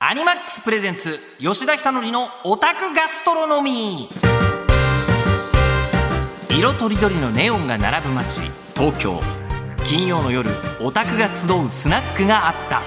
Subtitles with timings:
[0.00, 4.08] アニマックスプレゼンツ吉田久典のオタクガストロノミ。
[6.50, 8.42] ー色とりどりのネオンが並ぶ街
[8.76, 9.18] 東京。
[9.84, 10.50] 金曜の夜
[10.80, 12.80] オタクが集うスナックがあった。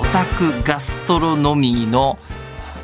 [0.00, 2.16] オタクガストロノミーの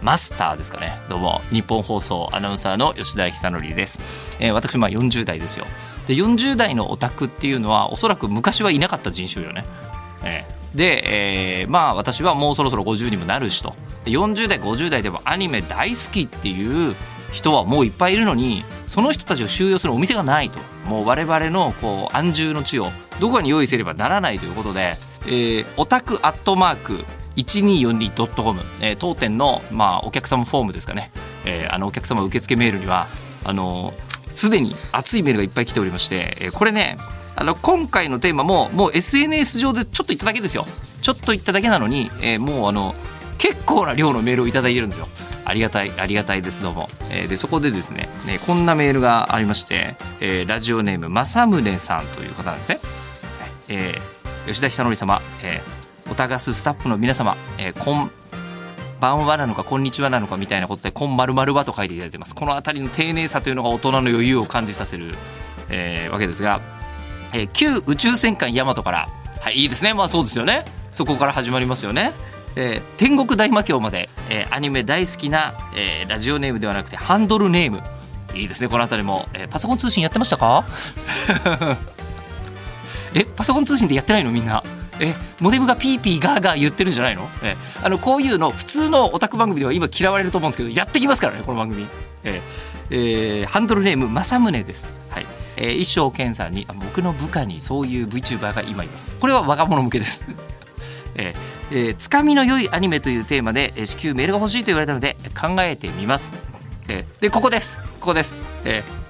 [0.02, 0.98] マスターですかね。
[1.08, 4.00] どうも日本放送アナウンサーの吉田久典です、
[4.40, 5.66] えー、私まあ40代ですよ。
[6.08, 9.64] で40代のオタクっていうのはおそらく昔はいなかった人種よね、
[10.24, 13.74] えーで、えー、まあ私はもうそろそろ50にもなるしと。
[14.06, 16.96] 40代50代でもアニメ大好きっていう
[17.32, 20.58] 人はもういっぱいいるのにその人たちを収容するお店がないと。
[20.86, 27.04] もう我々のこう安住の地をどこかに用意すればならないということで、えー、オタクアットマーク
[27.36, 31.10] 1242.com、えー、当店の、まあ、お客様フォームですかね、
[31.46, 33.06] えー、あのお客様受付メールには
[33.44, 33.94] あの
[34.28, 36.98] すでに熱いメールがいっぱい来ておりまして、えー、これね
[37.34, 40.66] あの今回のテーマももう SNS 上でちょっと言っただけですよ。
[41.00, 42.94] ちょっと言っただけなのに、えー、もうあの
[43.38, 45.08] 結構な量のメールを頂いてるんですよ。
[45.44, 52.80] ありがたいありがたいですどうも、えー、でそこでですねねこんなメールがありまして、えー、ラジオネーム正宗さんという方なんですね、
[53.68, 58.12] えー、吉田久典様、えー、オタガススタッフの皆様、えー、こん
[59.00, 62.36] ばんはなのかこんにちはなのかみたいなことで「こんまるまるは」と書いていただいてます。
[62.36, 65.16] この辺りの丁寧さというのが大人の余裕を感じさせる、
[65.70, 66.60] えー、わけですが
[67.32, 69.08] えー、旧宇宙戦艦ヤマトから。
[69.40, 69.94] はいいいですね。
[69.94, 70.64] まあそうですよね。
[70.92, 72.12] そこから始まりますよね。
[72.54, 77.82] えー、天国大魔教まで、えー、アニメ大好きな、えー、ラジオネームではなくてハンドルネーム。
[78.34, 78.68] いいですね。
[78.68, 80.64] この辺りも、えー、パソコン通信やってましたか？
[83.14, 84.62] えパソコン通信でやってないのみんな？
[85.00, 87.28] えモデムがピーピーガーガー言ってるんじゃないの？
[87.42, 91.86] えあのこういうの普通のオタク番組では今嫌われると思うんですけどやってきますからねこの番組。
[92.24, 92.40] え、
[92.90, 94.94] えー、ハンドルネーム正宗です。
[95.56, 99.12] えー、一生健さんに僕の部下にそういう VTuber が今います。
[99.20, 100.24] これは若者向けです。
[101.14, 106.32] えー、えー、つかみの良いアニメというテーマで、えー、至急メールが欲しいと言われたので考えてみます、
[106.88, 107.78] えー、でここです。
[108.00, 109.02] ここです、えー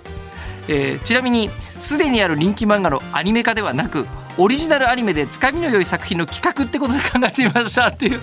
[0.68, 4.06] えー、ちなみにすでにある人気漫画のアニメ化ではなく
[4.38, 8.20] オリジナルアニメでつかみの良い作品の企画ってことで考えてみましたっていう。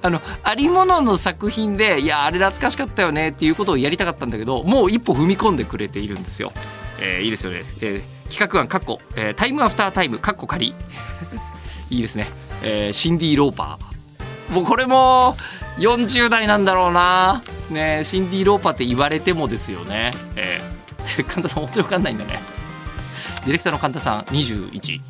[0.00, 6.52] あのありものの作品でいやあれ懐かしかったよねっていうことをやりたかったんだけどもう一歩踏み込んでくれているんですよ。
[7.00, 10.74] えー、いいですよね、えー、企画案かっこ、えー、タイムアフタータイムかっこ仮。
[11.90, 12.28] いいですね、
[12.62, 14.54] えー、シンディ・ローパー。
[14.54, 15.36] もうこれも
[15.78, 17.42] 40代なんだろうな。
[17.70, 22.40] ねシンディ・ローパーって言われてもですよね、えー、 神田さん本当に分かんないんだね。
[23.44, 25.00] ディレクターの神田さん21、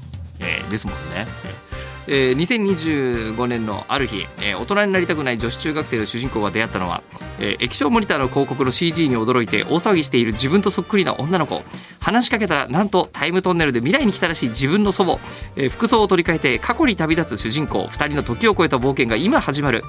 [0.40, 1.67] えー、ですもんね、えー
[2.10, 7.02] えー、2025年のある日、えー、大人になりたくない女子中学生の主人公が出会ったのは、
[7.38, 11.62] えー、液晶モニターの広告の CG に驚いて大騒ぎしている自分とそっくりな女の子。
[12.00, 15.18] 話しかけたらなんとタイムトンネルで未来に来たらしい自分の祖母、
[15.56, 17.84] えー、服装を取り替えて過去に旅立つ主人公。
[17.84, 19.84] 2人の時を超えた冒険が今始まる。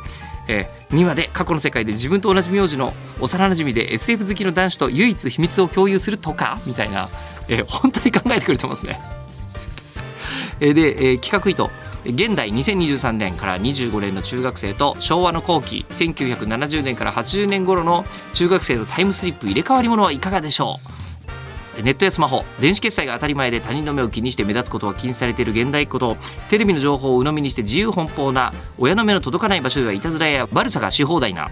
[0.49, 6.59] えー、2話で過去の世界で自分と同じ名字の幼なじみで SF 好きの男子と唯一秘密を共有するとか？
[6.65, 7.07] みたいな、
[7.47, 8.99] えー、本当に考えてくれてますね。
[10.59, 11.73] えで、えー、企画意図。
[12.05, 20.77] 現代2023年から25年の中学生と昭和の後期1970年から80年頃の中学生のタイムスリップ入れ替わりものはいかがでしょ
[21.77, 21.81] う？
[21.81, 26.17] ネットやスマホ電子決済が当たり前で他人の目を気にして目立つことは禁止されている現代こと
[26.49, 31.51] テレビの情報を鵜呑みにして自由奔放な親の目の届かない場所ではいたずらや悪さがし放題な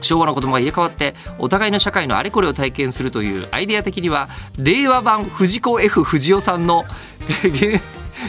[0.00, 6.84] 昭和の子供が入れ替わってお互いの社会のあれこれを体験するというアイデア的には令和版藤子 F 不二雄さんの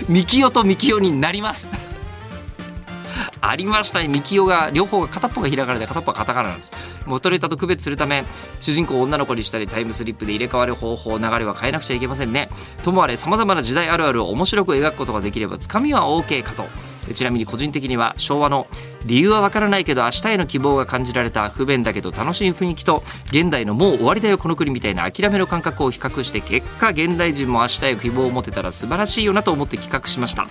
[0.08, 1.70] ミキオとミキオになります。
[3.44, 4.08] ありましたね。
[4.08, 6.72] ミキオが両方が片っぽが開かれて片っぽがカタカナなんです。
[7.06, 8.24] 元ネタと区別するため
[8.60, 12.50] 主人公を女の子にしたりタイムスリップで入れ替わる方法流れは変えなくちゃいけませんね。
[12.84, 16.66] ともあれさまざまな時代あるあるを面白く描くことができればつかみは OK かと。
[17.14, 18.68] ちなみに個人的には昭和の
[19.06, 30.48] 理由はわからないけど明日への希望が感じられた不便だけど楽しい雰囲気と現代のもう終わりだよこの国みたいな諦めの感覚を比較して結果現代人も明日へ希望を持てたら素晴らしいよなと思って企画しました。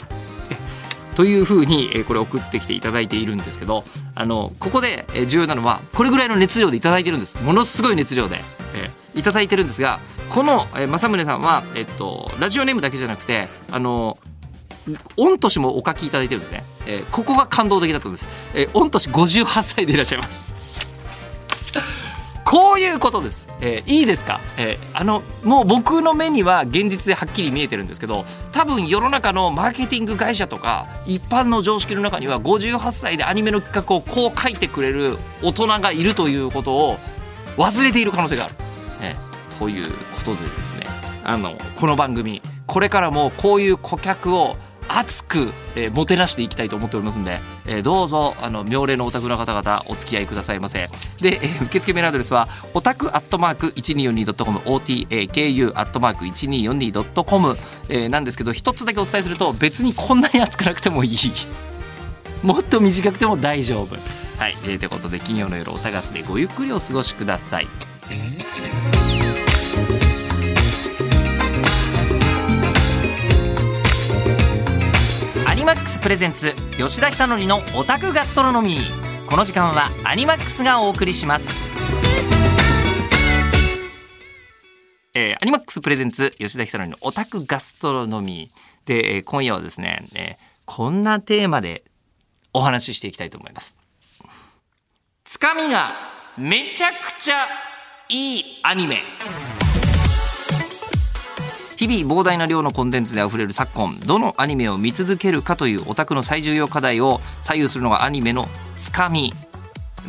[1.17, 3.85] というふうにこれ送ってきていただいているんですけど
[4.15, 8.41] あのここで重要なのはこれぐらいの熱量でいただいてるんですものすごい熱量で、
[8.75, 8.89] え
[9.19, 10.01] いただいてるんですが
[10.31, 14.19] この政宗さんは、えっと、ラジオネームだけじゃなくてあの
[15.17, 20.61] 御年もお書きいただいてるんですね、えー、ここが感動的だったんです、えー、御年58歳でいらっしゃいます。
[22.51, 36.97] こういうことです、えー、いいですか、えー、あのもう僕の目には現実ではっきり見えてるんですけど多分世の中のマーケティング会社とか一般の常識の中には58歳でアニメの企画をこう書いてくれる大人がいるということを
[37.57, 38.55] 忘れている可能性がある、
[39.01, 40.87] えー、ということでですね。
[41.23, 44.57] あのこの番組これからもこういう顧客を
[44.99, 50.89] 熱く、えーもてなしていきたいと思っておりますんで、えーどうぞあの妙齢のオタクの方々お付き合いくださいませ。
[51.21, 57.57] で、えー受付メールアドレスはオタクアットマーク 1242.com otaku アットマーク 1242.com、
[57.89, 61.19] えーなんですけど一つだけお伝えすると別にこんなに熱くなくてもいい。
[62.43, 63.97] もっと短くても大丈夫。
[64.39, 67.69] はい、えーということで金曜の夜オタガスでごゆっくりお過ごしください。
[68.09, 69.10] アニ
[75.91, 79.27] クスプレゼンツ吉田久典のオタクガストロノミー。
[79.29, 81.51] この時間はアニマックスがお送りします。
[85.15, 88.89] えーアニマックスプレゼンツ吉田久典のオタクガストロノミー。
[88.89, 91.83] で、えー今夜はですね、えーこんなテーマで
[92.53, 93.77] お話ししていきたいと思います。
[95.25, 95.91] つかみが
[96.39, 97.35] めちゃくちゃ
[98.11, 99.03] いいアニメ。
[101.81, 109.33] 日々膨大な量のコンテンツであふれる昨今どのアニメを見続けるかというオタクの最重要課題を左右するのがアニメのつかみ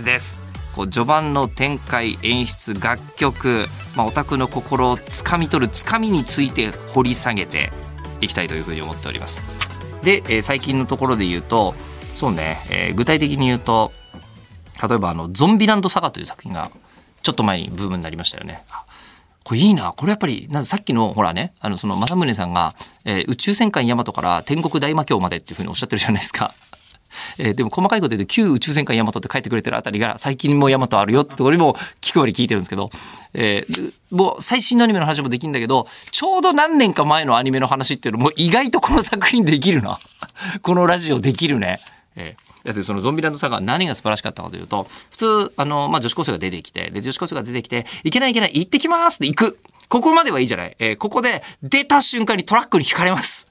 [0.04, 0.42] です
[0.76, 7.72] こう序盤の展開演出楽曲、まあ、オタクの心をつかみ取るつかみについて掘り下げて
[8.20, 9.42] いきたいというふうに思っております
[10.04, 11.74] で、えー最近のところで言うと
[12.16, 13.94] そうね、えー具体的に言うと
[14.86, 16.70] 例えばあの「ゾンビランドサガ」という作品が
[17.22, 18.66] ちょっと前にブームになりましたよね。
[19.52, 26.54] これいいなこれやっぱりなんさっきのほらねあのその政宗さんが、えー宇宙戦艦ヤマトから天国大魔教までっていうふうにおっしゃってるじゃないですか。
[27.38, 32.90] えーでも細かいこと言うと旧宇宙戦艦ヤマトって書いてくれてるあたりが最近もヤマトあるよってところにも聞くように聞いてるんですけど、
[33.34, 40.00] えーもう最新のアニメの話もできるんだけどちょうど何年か前のアニメの話っていうのも意外とこの作品できるな
[40.64, 41.78] このラジオできるね。
[42.16, 49.60] えーやつそのゾンビランドサガ何が素晴らしかったかというと普通あの、まあ、女子高生が出てきてで女子高生が出てきて「いけないいけない行ってきます」って行く。
[49.90, 53.50] ここまではいいじゃない、えーここで出た瞬間にトラックに引かれます。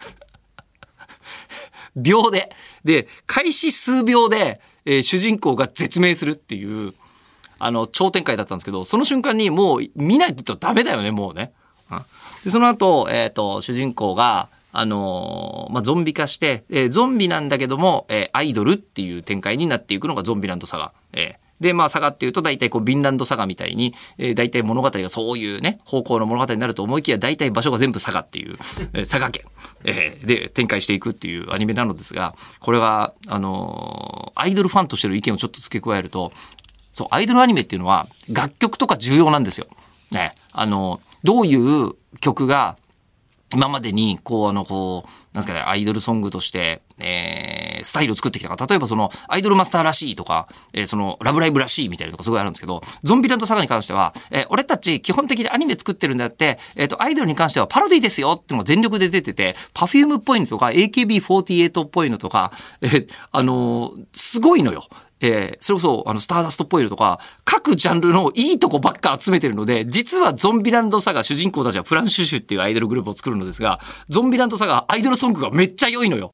[1.95, 2.51] 秒で。
[2.83, 6.95] で開始数秒で、えー主人公が絶命するっていう
[7.59, 11.53] あの超展開だったんですけどその瞬間にもう見ないとダメだよねもうね。
[12.43, 20.93] でその後、えー、と主人公があのーまあ、ゾンビ化して、えーゾンビなんだけども、えーアイドルっていう展開になっていくのがゾンビランドサガ。
[21.13, 28.55] えーで、まあ、サガっていうと大体こう、ヴィンランドサガみたいに、えー、大体物語がそういうね、方向の物語になると思いきや、大体場所が全部サガっていう、
[28.95, 29.45] えー、佐賀県、
[29.85, 36.33] えーで展開していくっていうアニメなのですが、これは、あのーアイドルファンとしての意見をちょっと付け加えると、
[36.93, 39.67] そう、アイドルアニメっていうのは楽曲とか重要なんですよ。
[40.13, 40.33] ね。
[40.53, 42.77] あの、どういう曲が
[43.53, 64.89] 今までに、こう、あの、こう、なんですかね、アイドルソングとして、えー、スタイルを作ってきたか例えばその、アイドルマスターらしいとか、えーその、ラブライブらしいみたいなとかすごいあるんですけど、ゾンビランドサガに関しては、えー俺たち基本的にアニメ作ってるんだって、えっ、と、アイドルに関してはパロディですよっていうのが全力で出てて、パフュームっぽいのとか、AKB48 っぽいのとか、えーあのーすごいのよ。
[65.21, 76.33] えーそれこそ、あの、スターダストっぽいのとか、各ジャンルのいいとこばっか集めてるので、実はゾンビランドサガ主人公たちはフランシュシュっていうアイドルグループを作るのですが、ゾンビランドサガアイドルソングがめっちゃ良いのよ。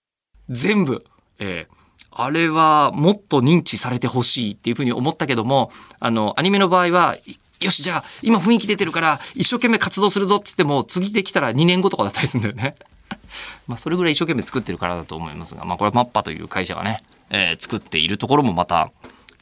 [0.48, 1.04] 全部。
[1.38, 1.76] えー
[2.18, 5.70] あれはもっと認知されてほしいっていうふうに思ったけども、
[6.00, 7.16] あの、アニメの場合は、
[7.60, 12.76] よし、じゃあ、今雰囲気出てるから、一生懸命活動するぞっつっても、次できたら2年後とかだったりするんだよね。
[13.68, 18.90] まあ、それぐらい一生懸命作ってるからだと思いますが、まあ、これはマッパという会社がね、えー作っているところもまた、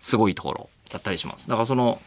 [0.01, 1.49] すごいところだったりします。
[1.49, 2.01] だからその、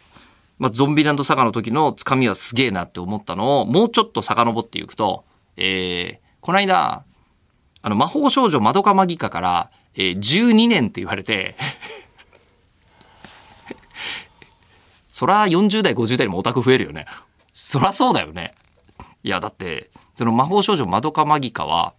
[0.60, 5.24] まあ、ゾンビランドサガの時のつかみはすげえなって思ったのを、もうちょっと遡っていくと、
[5.56, 7.04] えーこの間、
[7.88, 11.56] あの、魔法少女まどかマギカから、えー12年って言われて、
[15.10, 17.06] そら40代、50代にもオタク増えるよね。
[17.54, 18.56] そらそうだよね。
[19.24, 21.94] いや、だって、その魔法少女まどかマギカは、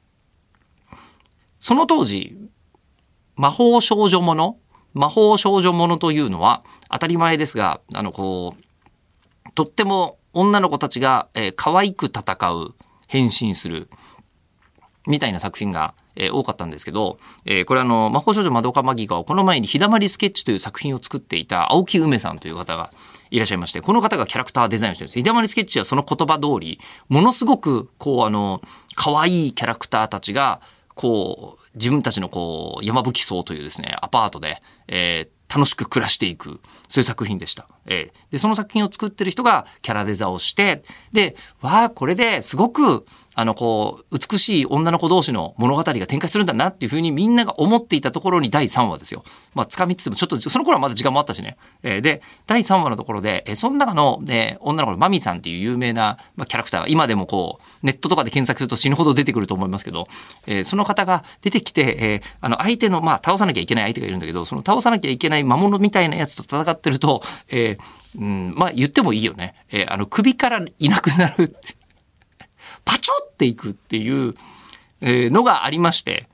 [1.58, 2.36] その当時、
[3.36, 4.58] 魔法少女もの
[4.92, 12.74] 魔法少女ものというのは当たり前ですが、あの、こう、とっても女の子たちが、えー可愛く戦う、
[13.06, 13.88] 変身する、
[15.08, 22.90] みたいな作品が、えー多かったんですけど、えーこれあの、魔法少女まどかマギカをこの前に日だまりスケッチという作品を作っていた青木梅さんという方が
[23.30, 25.18] いらっしゃいまして、この方がキャラクターデザインをしてるんです。
[25.18, 28.60] 日だまりスケッチはその言葉通り、ものすごく、こうあの、
[28.94, 30.60] 可愛いキャラクターたちが、
[30.94, 37.66] こう、自分たちのこう、山吹荘というですね、アパートで、えー楽しく暮らしていく、そういう作品でした。
[37.88, 49.22] えーで、その作品を作ってる人がキャラデザをして、で、わあ、これですごく、あのこう美しい女の子同士の物語が展開するんだなっていうふうにみんなが思っていたところに第3話ですよ。
[49.54, 51.56] まあつかみつつもちょっとその頃はまだ時間もあったしね。
[51.84, 60.08] えー、で第3話のところで、えー、その中の、えー、女の子のマミさんっていう有名な、まあ、キャラクターが今でもこうネットとかで検索すると死ぬほど出てくると思いますけど、
[60.48, 67.77] えー、その方が出てきて、えー、あの相手のまあ倒さなきゃいけない相手がいるんだけどその倒さなきゃいけない魔物みたいなやつと戦ってると、えー
[68.18, 69.54] うん、まあ言ってもいいよね。
[69.70, 71.56] えー、あの首からいなくなる
[72.84, 74.34] パチョっていくっていう
[75.02, 76.28] のがありまして、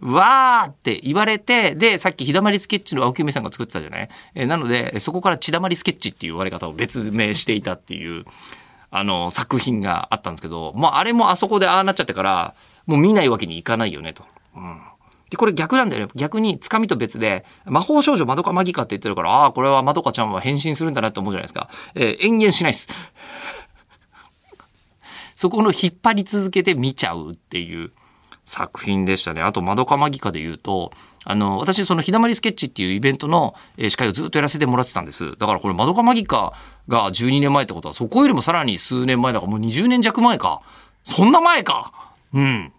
[0.00, 4.08] わーって言われて、で、さっき日だまりスケッチの青木梅さんが作ってたじゃない？
[4.34, 8.24] えなので、そこから血だまりスケッチっていう言われ方を別名していたっていう、
[8.90, 12.54] あの、作品があったんですけど、まあ、あれもあそこでああなっちゃってから、
[12.86, 14.24] もう見ないわけにいかないよねと。
[14.56, 14.80] うん。
[15.32, 16.12] で、これ逆なんだよね。
[16.14, 21.70] 逆に、つかみと別で、魔法少女まどかマギカって言ってるから、ああ、これはまどかちゃんは変身するんだなって思うじゃないですか。
[21.94, 22.88] えー、延々しないです。
[25.34, 27.92] そこの引っ張り続けて見ちゃうっていう
[28.44, 29.40] 作品でしたね。
[29.40, 30.92] あと、まどかマギカで言うと、
[31.24, 35.34] あの、私、その、ひだまりスケッチっていうイベントの司会をずっとやらせてもらってたんです。
[35.38, 36.52] だからこれ、まどかマギカ
[36.88, 40.60] が12年前ってことは、そこよりもさらに数年前だから、もう20年弱前か。
[41.04, 42.72] そんな前かうん。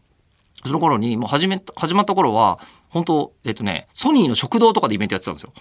[0.65, 5.53] その頃に、もう始め、始まった頃は、本当えっとね、ソニーの食堂とかでイベントやってたんですよ。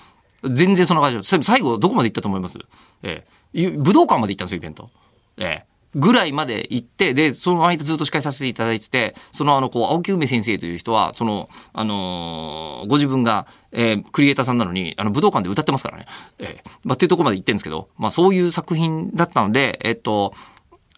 [0.44, 1.42] 全然そんな感じで。
[1.42, 2.58] 最後、どこまで行ったと思います？
[3.02, 3.70] ええ。
[3.70, 4.90] 武道館まで行ったんですよ、イベント。
[5.36, 5.66] ええ。
[5.94, 16.06] ぐらいまで行って、で、その間ずっと司会させていただいてて、そのあの、こう、青木梅先生という人は、その、あのー、ご自分が、えー、クリエイターさんなのに、あの、武道館で歌ってますからね。
[16.38, 20.32] えー、まあ、っていうとこまで行ってんですけど、まあ、そういう作品だったので、えっと、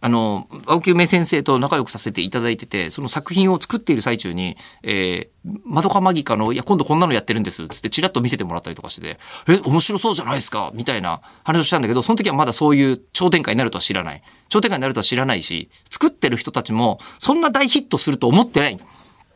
[0.05, 9.19] あの、青木梅先生と仲良くさせていただいてて、その作品を作っている最中に、えー、まどかまぎかの、いや、今度こんなのやってるんです、つってチラッと見せてもらったりとかしてて、
[9.49, 14.23] え、面白そうじゃないですかみたいな話をしたんだけど、その時はまだそういう超展開になるとは知らない。
[14.51, 18.79] 超展開になるとは知らないし、作ってる人たちも、そんな大ヒットすると思ってない。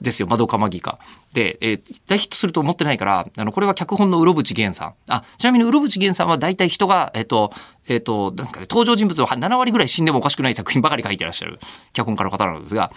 [0.00, 0.98] ですよ、窓かマギか。
[1.34, 4.94] で、えー、大ヒットすると思ってないから、あの、これは脚本のうろぶち源さん。
[5.08, 7.52] あ、ちなみにうろぶち源さんは大体人が、えっ、ー、と、
[7.88, 11.58] えっ、ー、と、なんですかね、登場人物を7割ぐらい死んでもおかしくない作品ばかり書いてらっしゃる
[11.92, 12.90] 脚本家の方なんですが、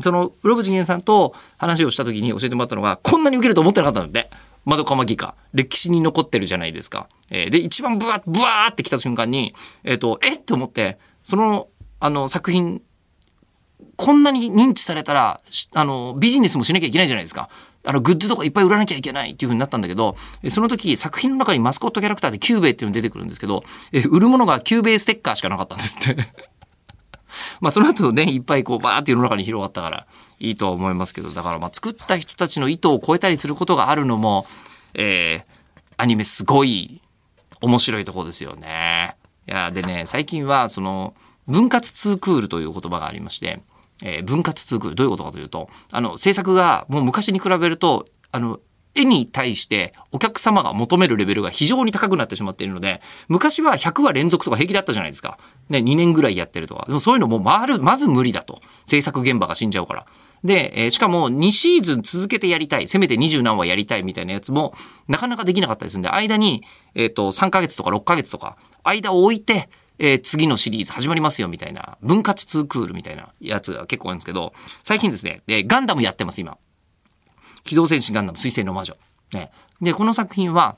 [0.00, 4.30] その、うろぶち源さんと話をした時に教えてもらったのが、こんなに受けると思ってなかったんだって。
[4.64, 5.34] まどかマギカ。
[5.54, 7.08] 歴史に残ってるじゃないですか。
[7.30, 11.68] えー、で、一番ブワー、ブワーって来た瞬間に、えっ、と、えって思って、その、
[12.00, 12.82] あの、作品
[13.96, 15.40] こんなに認知されたら、
[15.74, 17.48] あの、ビジネスもしなきゃいけないじゃないですか。
[17.84, 20.16] あの、グッズとかいっぱい売らなきゃいけないっていう風になったんだけど、
[20.50, 26.26] その時、作品の中にマスコットキャラクターでキュゥべえっていうの出てくるんですけど、え売るものがキュゥべえステッカーしかなかったんですって
[27.60, 30.06] まあ、その後ね、いっぱいこう、バーって世の中に広がったから、
[30.40, 34.46] いいとは思いますけど、だからまあ、作った人たちの意図を超えたりすることがあるのも、
[34.94, 37.00] えー、アニメすごい
[37.60, 39.16] 面白いとこですよね。
[39.48, 41.14] いや、でね、最近は、その、
[41.48, 43.62] 分割ツークールという言葉がありまして、
[44.04, 48.60] えー、分割通空どういうことかというとあの制作がもう昔に比べるとあの
[48.94, 55.38] 絵に対してお客様が求めるレベルが非常に高くなってしまっているので昔は100話連続とか平気だったじゃないですか、
[55.68, 56.84] ね、2年ぐらいやってるとか。
[56.86, 58.60] でもそういうのもまるまず無理だと。
[58.86, 60.06] 制作現場が死んじゃうから。
[60.44, 64.72] で、えー、しかも2シーズン続けてやりたい、せめて20何話やりたいみたいなやつも、
[65.08, 66.62] なかなかできなかったりするんで、間に、
[66.94, 74.52] えっ、ー、と、3ヶ月とか6ヶ月とか、間を置いて、えー、次のシリーズ始まりますよみたいな、分割2クールみたいなやつが結構あるんですけど、
[74.82, 76.56] 最近ですね、えー、ガンダムやってます、今。
[77.64, 78.96] 機動戦士ガンダム、水星の魔女。
[79.32, 79.50] ね。
[79.80, 80.76] で、この作品は、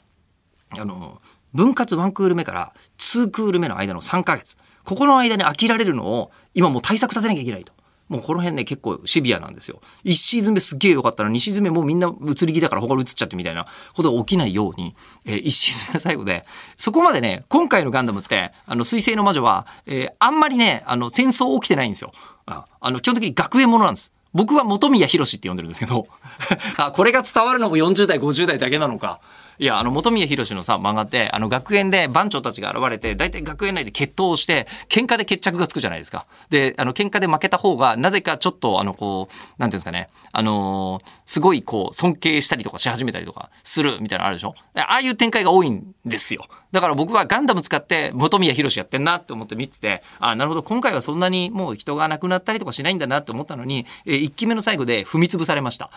[0.78, 1.20] あの、
[1.52, 4.56] 分割1クール目から2クール目の間の3ヶ月。
[4.84, 7.72] ここの間に飽きられるのを、今もう対策立てなきゃいけないと。
[8.10, 9.80] もうこの辺ね、結構シビアなんですよ。
[10.04, 16.44] 1シーズン目すっげえ良かったら、2シーズン目もうみんな移り気だから他に移っちゃってみたいなことが起きないように、えー、1シーズン目最後で、
[16.76, 22.10] そこまでね、今回のガンダムって、あの、水星の魔女は、えー、あんまりね、あの、戦争起きてないんですよ。
[22.46, 24.12] あの、基本的に学園ものなんです。
[24.32, 26.06] 僕は本宮博って呼んでるんですけど
[26.78, 29.20] あ、これが伝わるのも40代、50代だけなのか。
[29.60, 36.24] いや、あの、本宮博のさ、漫画って、あの、学園で番長たちが現れて、大体学園内で決闘をして、喧嘩で決着がつくじゃないですか。
[36.48, 46.46] で、あの、喧嘩で負けた方が、なぜかちょっと、あの、こう、なんていうんですかね、あのー、すごい、こう、尊敬したりとかし始めたりとかするみたいなのあるでしょああいう展開が多いんですよ。
[46.72, 55.90] だから僕はガンダム使って本宮博やってんなって思って見てて、あなるほど、今回はそんなにもう人が亡くなったりとかしないんだなって思ったのに、え、1期目の最後で踏み潰されました。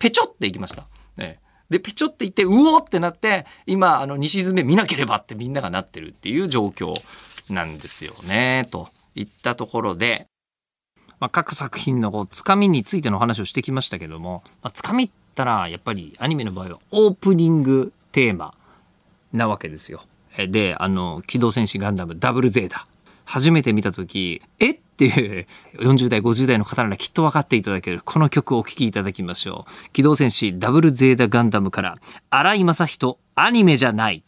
[0.00, 0.88] ペチョっていきました。
[1.16, 1.41] ね
[1.72, 6.92] で、ペチョって言って、うおってなって、今、あの、2シーズン目見なければってみんながなってるっていう状況
[7.50, 10.26] なんですよね、といったところで、
[11.18, 18.54] まあ、各作品のこう、つかみについての話をしてきましたけども、まあ、つかみったら、やっぱりアニメの場合はオープニングテーマ
[19.32, 20.04] なわけですよ。
[20.36, 22.86] で、あの、機動戦士ガンダムダブルゼータ。
[23.24, 24.72] 初めて見た時え？
[24.72, 25.46] っていう
[25.78, 28.02] 40代50代の方ならきっと分かっていただける。
[28.04, 29.90] この曲をお聴きいただきましょう。
[29.90, 31.96] 機動戦士ダブルゼータガンダムから
[32.30, 34.22] 荒井正人アニメじゃない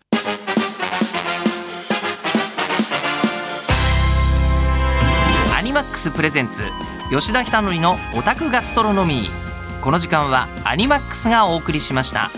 [5.57, 6.63] アニマックスプレゼンツ
[7.11, 9.81] 吉田久典のオタクガストロノミー。
[9.83, 12.31] この時間はアニマックスがお送りしました。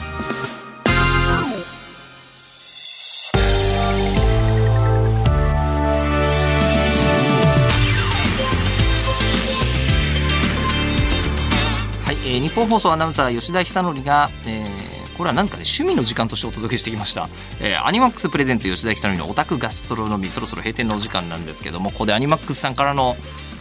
[12.39, 23.17] ー、ニッポン放送アナウンサー吉田尚記が、えーこれは何ですかね趣味の時間としてお届けしてきました、えーアニマックス presents 吉田尚記のオタクガストロノミーそろそろ閉店のお時間なんですけどもここでアニマックスさんからの、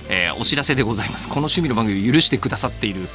[0.10, 1.30] えーお知らせでございます。
[1.30, 3.08] この趣味の番組を許してくださっている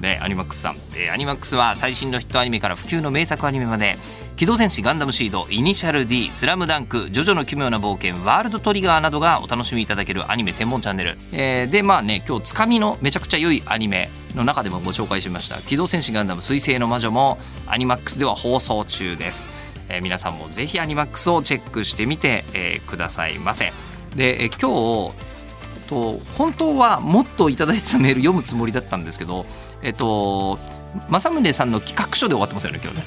[0.00, 3.96] ね、アニマックスさん、えーアニマックスは最新のヒットアニメから不朽の名作アニメまで
[4.36, 14.10] 「機動戦士ガンダムシード」「イニシャル D」「スラムダンク」「ジョジョの奇妙な冒険」「ワールドトリガー」などがお楽しみいただけるアニメ専門チャンネル、えーでまあね今日つかみのめちゃくちゃ良いアニメ。
[14.34, 19.48] の中でもご紹介しました「機動戦士ガンダム水星の魔女」もアニマックスでは放送中です、
[19.88, 23.72] えー皆さんもぜひアニマックスをチェックしてみて、えーくださいませ。
[24.16, 25.34] で、えー今日
[25.88, 29.44] と本当はもっといただいてたメール読むつもりだったんですけど
[29.82, 30.58] えっと
[31.08, 33.04] 政宗さんの企画書で終わってますよね今日ね。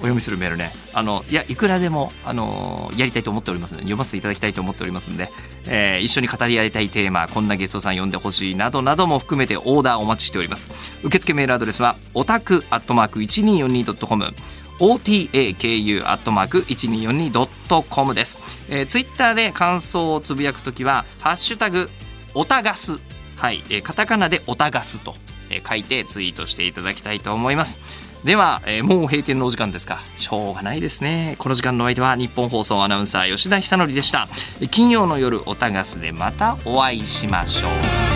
[0.00, 0.72] お読みするメールね。
[0.92, 5.30] あのいやいくらでもあのやりたいと思っておりますので読ませていただきたいと思っておりますので、
[5.66, 10.70] えー一緒に語り合いたいテーマこんなゲストさん呼んでほしいなどなども含めてオーダーお待ちしております。
[11.02, 14.34] 受付メールアドレスはオタクアットマーク 1242.com
[14.80, 18.38] otaku アットマーク 1242.com です、
[18.70, 21.90] えー、ツイッターで感想をつぶやくときはハッシュタグ
[22.34, 22.98] オタガス。
[23.36, 25.16] はい、えーカタカナでオタガスと、
[25.50, 28.09] えー書いてツイートしていただきたいと思います。
[28.24, 29.98] では、えーもう閉店のお時間ですか。
[30.16, 31.36] しょうがないですね。
[31.38, 34.28] この時間のお相手は日本放送アナウンサー吉田久典でした。
[34.70, 38.09] 金曜の夜おたがすでまたお会いしましょう。